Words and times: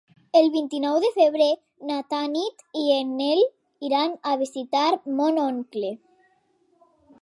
El 0.37 0.47
vint-i-nou 0.53 0.95
de 1.03 1.11
febrer 1.17 1.49
na 1.91 1.99
Tanit 2.15 2.65
i 2.85 2.87
en 2.97 3.13
Nel 3.21 3.45
iran 3.91 4.19
a 4.33 4.37
visitar 4.45 4.91
mon 5.21 5.43
oncle. 5.49 5.95